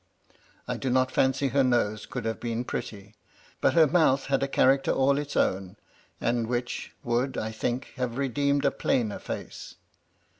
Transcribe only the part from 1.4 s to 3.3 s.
her nose could have been pretty;